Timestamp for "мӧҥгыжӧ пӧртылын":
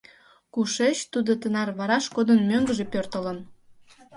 2.49-3.37